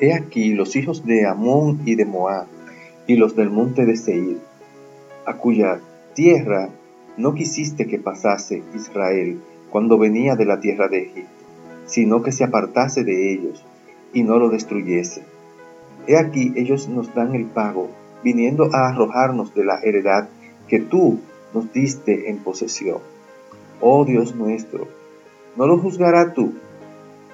[0.00, 2.46] he aquí los hijos de Amón y de Moab,
[3.06, 4.38] y los del monte de Seir,
[5.26, 5.80] a cuya
[6.14, 6.70] tierra
[7.16, 11.44] no quisiste que pasase Israel cuando venía de la tierra de Egipto,
[11.86, 13.64] sino que se apartase de ellos
[14.12, 15.22] y no lo destruyese.
[16.06, 17.90] He aquí ellos nos dan el pago,
[18.24, 20.28] viniendo a arrojarnos de la heredad
[20.66, 21.20] que tú
[21.52, 22.98] nos diste en posesión.
[23.80, 24.88] Oh Dios nuestro,
[25.56, 26.54] no lo juzgará tú,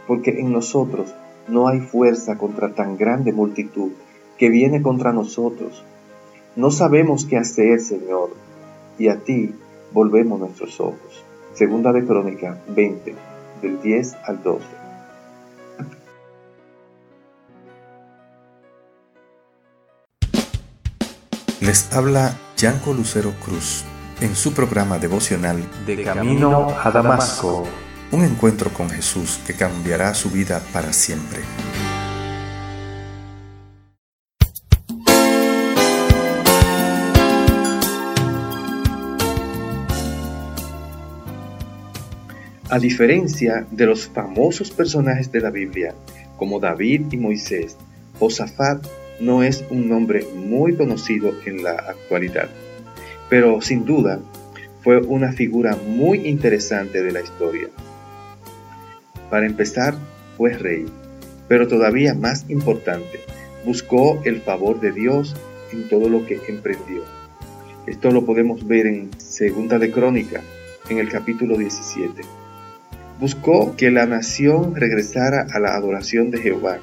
[0.07, 1.15] porque en nosotros
[1.49, 3.93] no hay fuerza contra tan grande multitud
[4.39, 5.85] que viene contra nosotros.
[6.55, 8.31] No sabemos qué hacer, Señor,
[8.99, 9.55] y a ti
[9.93, 11.25] volvemos nuestros ojos.
[11.55, 13.15] Segunda de Crónica 20,
[13.63, 14.65] del 10 al 12.
[21.61, 23.85] Les habla Yanko Lucero Cruz
[24.21, 27.65] en su programa devocional De Camino a Damasco.
[28.13, 31.41] Un encuentro con Jesús que cambiará su vida para siempre.
[42.71, 45.95] A diferencia de los famosos personajes de la Biblia,
[46.37, 47.77] como David y Moisés,
[48.21, 48.87] Josafat
[49.19, 52.51] no es un nombre muy conocido en la actualidad,
[53.29, 54.21] pero sin duda
[54.83, 57.69] fue una figura muy interesante de la historia.
[59.37, 59.95] Para empezar,
[60.39, 60.87] fue rey,
[61.47, 63.21] pero todavía más importante,
[63.67, 65.37] buscó el favor de Dios
[65.75, 67.03] en todo lo que emprendió.
[67.87, 70.41] Esto lo podemos ver en Segunda de Crónica,
[70.89, 72.23] en el capítulo 17.
[73.21, 76.79] Buscó que la nación regresara a la adoración de Jehová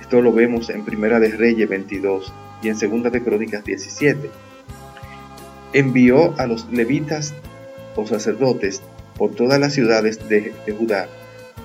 [0.00, 2.32] esto lo vemos en Primera de Reyes 22
[2.62, 4.30] y en Segunda de Crónicas 17.
[5.72, 7.34] Envió a los levitas
[7.96, 8.82] o sacerdotes
[9.18, 11.08] por todas las ciudades de, de Judá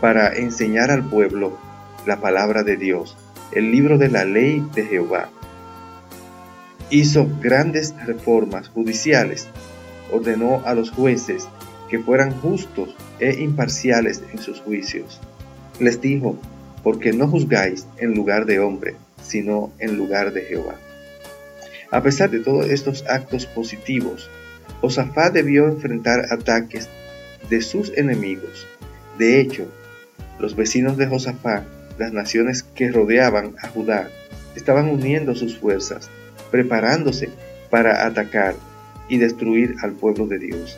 [0.02, 1.58] para enseñar al pueblo
[2.06, 3.18] la palabra de Dios,
[3.52, 5.30] el libro de la ley de Jehová.
[6.90, 9.48] Hizo grandes reformas judiciales,
[10.12, 11.48] ordenó a los jueces
[11.90, 15.20] que fueran justos e imparciales en sus juicios.
[15.80, 16.38] Les dijo,
[16.84, 20.76] porque no juzgáis en lugar de hombre, sino en lugar de Jehová.
[21.92, 24.30] A pesar de todos estos actos positivos,
[24.82, 26.90] Josafat debió enfrentar ataques
[27.50, 28.68] de sus enemigos.
[29.18, 29.68] De hecho,
[30.40, 31.64] los vecinos de Josafat,
[31.98, 34.10] las naciones que rodeaban a Judá,
[34.56, 36.10] estaban uniendo sus fuerzas,
[36.52, 37.30] preparándose
[37.70, 38.56] para atacar
[39.08, 40.78] y destruir al pueblo de Dios.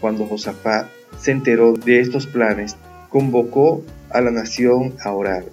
[0.00, 0.86] Cuando Josafat
[1.18, 2.76] se enteró de estos planes,
[3.08, 5.44] convocó a la nación a orar.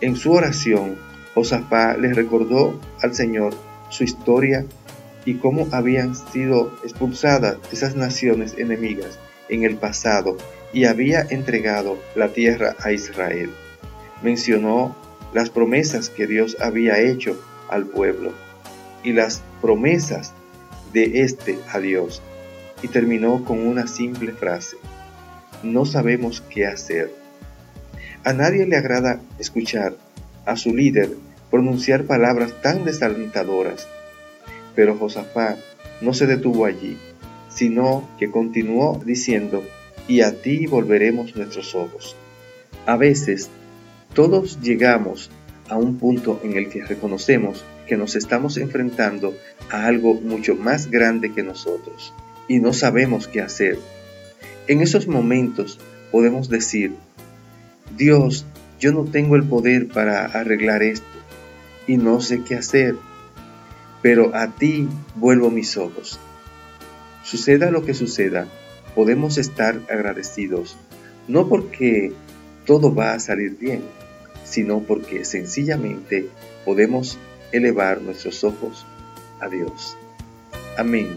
[0.00, 0.96] En su oración,
[1.34, 3.54] Josafá les recordó al Señor
[3.90, 4.64] su historia
[5.24, 9.18] y cómo habían sido expulsadas esas naciones enemigas
[9.48, 10.36] en el pasado
[10.72, 13.50] y había entregado la tierra a Israel.
[14.22, 14.96] Mencionó
[15.32, 18.32] las promesas que Dios había hecho al pueblo
[19.02, 20.32] y las promesas
[20.92, 22.22] de este a Dios
[22.82, 24.76] y terminó con una simple frase.
[25.62, 27.24] No sabemos qué hacer
[28.24, 29.94] a nadie le agrada escuchar
[30.46, 31.10] a su líder
[31.50, 33.86] pronunciar palabras tan desalentadoras.
[34.74, 35.58] Pero Josafat
[36.00, 36.96] no se detuvo allí,
[37.54, 39.62] sino que continuó diciendo,
[40.08, 42.16] y a ti volveremos nuestros ojos.
[42.86, 43.48] A veces,
[44.12, 45.30] todos llegamos
[45.68, 49.34] a un punto en el que reconocemos que nos estamos enfrentando
[49.70, 52.12] a algo mucho más grande que nosotros
[52.48, 53.78] y no sabemos qué hacer.
[54.66, 55.78] En esos momentos
[56.10, 56.94] podemos decir,
[57.96, 58.44] Dios,
[58.80, 61.06] yo no tengo el poder para arreglar esto
[61.86, 62.96] y no sé qué hacer,
[64.02, 66.18] pero a ti vuelvo mis ojos.
[67.24, 68.46] Suceda lo que suceda,
[68.94, 70.76] podemos estar agradecidos,
[71.26, 72.12] no porque
[72.66, 73.82] todo va a salir bien,
[74.44, 76.28] sino porque sencillamente
[76.64, 77.18] podemos
[77.50, 78.84] elevar nuestros ojos
[79.40, 79.96] a Dios.
[80.76, 81.16] Amén.